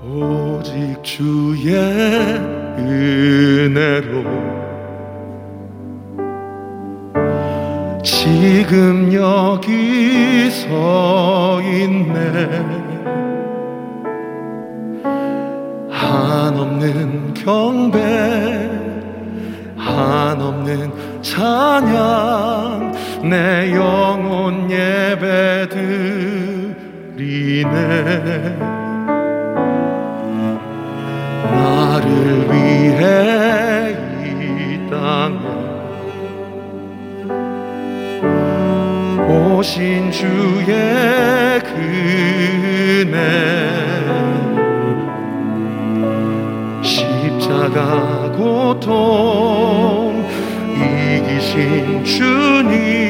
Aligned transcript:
오직 0.00 1.02
주의 1.02 1.74
은혜로 2.78 4.22
지금 8.04 9.12
여기 9.12 10.48
서 10.50 11.60
있네. 11.62 12.88
한없는 15.90 17.34
경배 17.34 17.98
한없는 19.76 20.92
찬양 21.22 22.92
내 23.24 23.72
영혼 23.74 24.70
예배 24.70 25.68
드리네 27.16 28.87
위해 32.50 33.96
이 34.24 34.90
땅에 34.90 35.38
오신 39.28 40.10
주의 40.10 40.70
그네. 41.62 43.16
십자가 46.82 48.30
고통 48.32 50.24
이기신 50.74 52.04
주님 52.04 53.07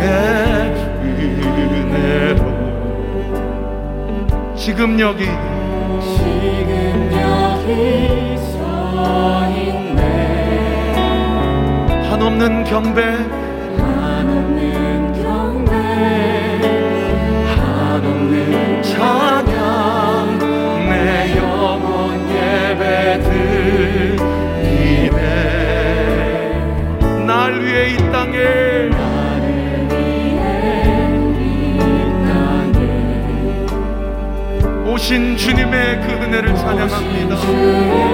은혜로. 1.86 2.42
지금 4.56 5.00
여기. 5.00 5.26
지금 6.18 7.12
여기 7.14 8.38
서 8.38 9.61
없는 12.42 12.64
경배. 12.64 13.02
한없는 13.78 15.14
경배 15.22 15.72
한없는 17.56 18.82
찬양 18.82 20.40
내 20.90 21.38
영혼 21.38 22.20
예배 22.30 23.22
드리네 24.18 25.20
날 27.28 27.62
위해 27.62 27.92
이 27.94 27.98
땅에. 28.12 28.90
오신 34.88 35.38
주님의 35.38 36.02
그 36.02 36.12
은혜를 36.12 36.56
찬양합니다 36.56 38.11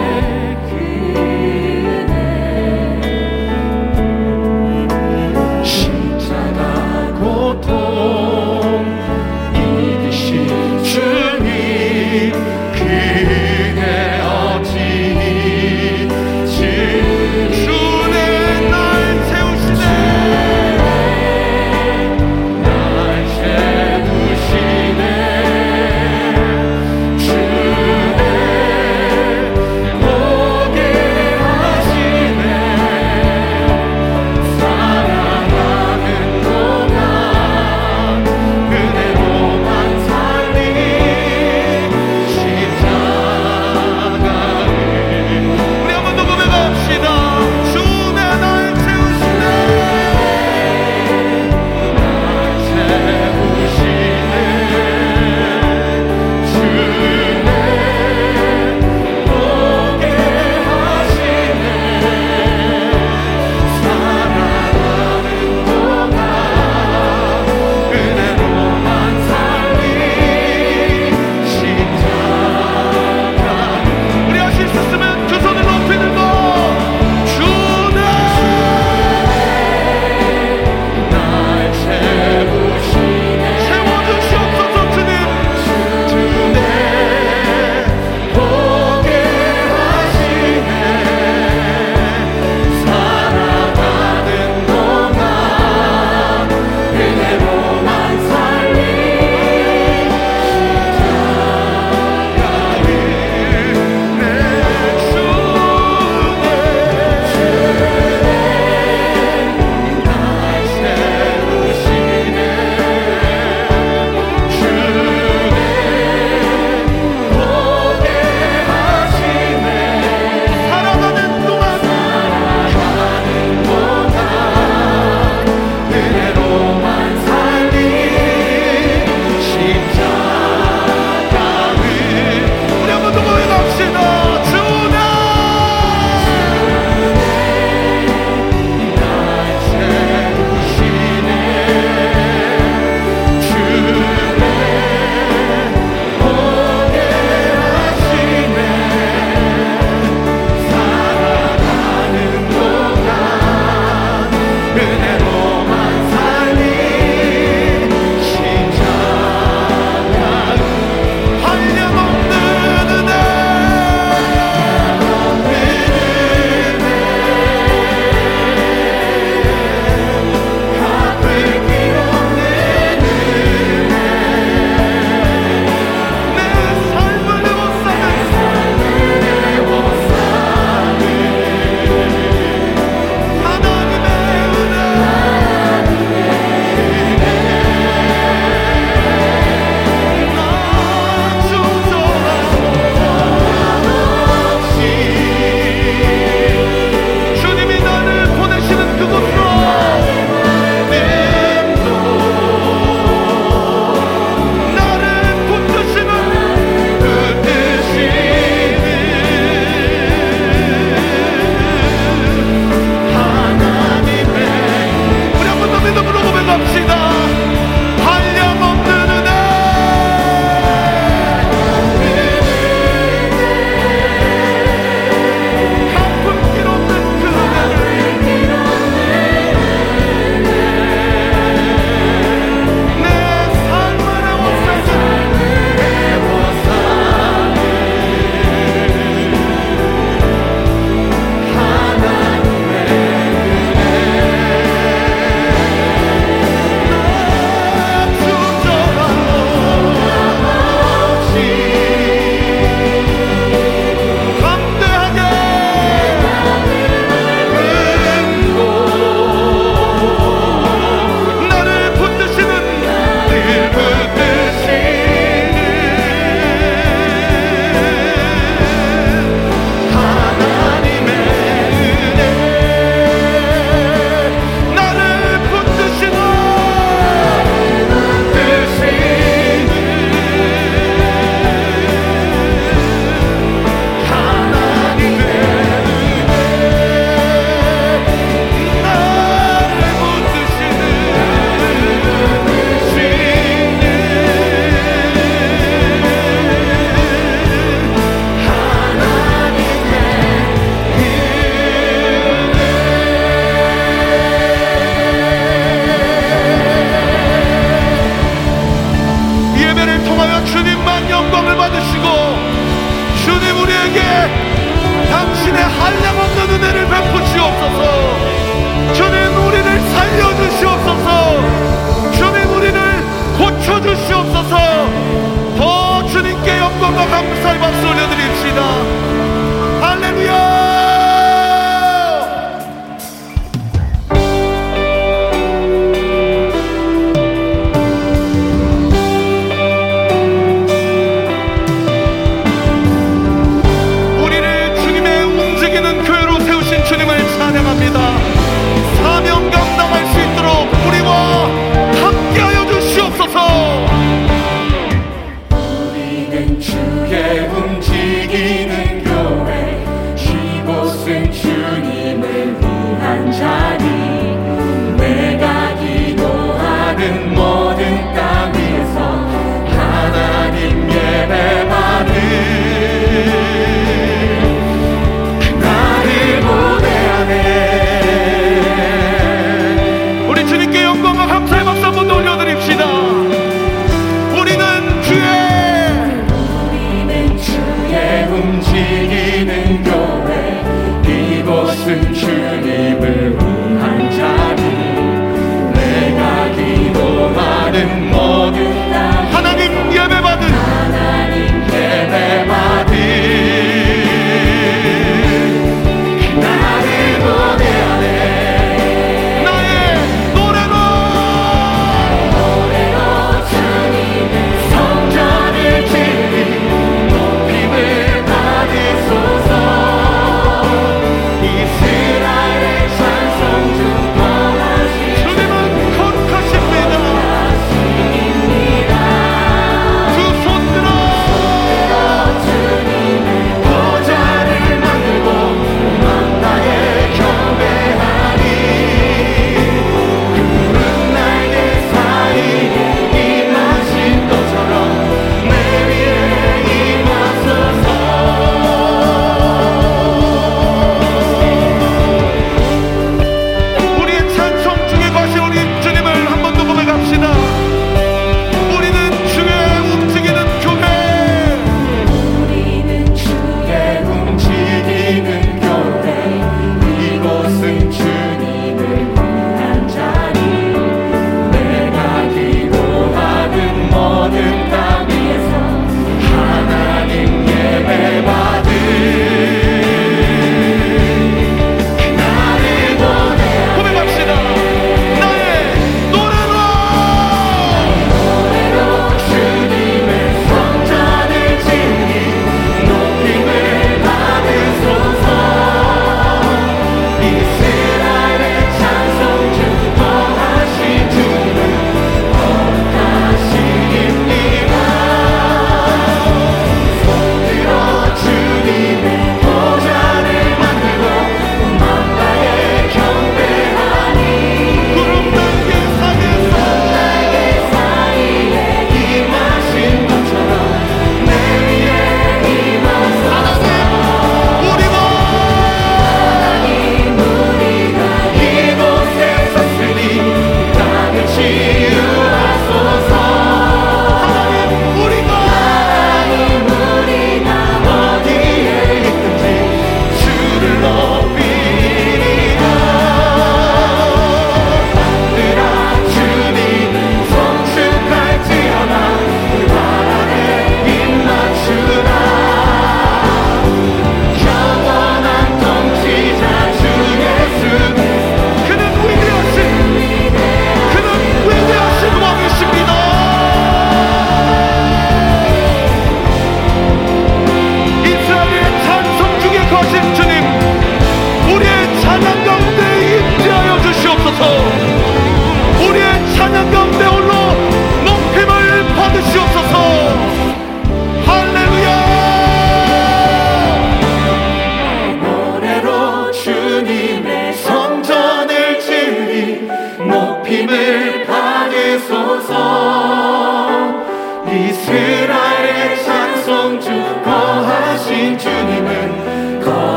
Lord. 579.88 580.16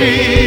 Jesus. 0.00 0.39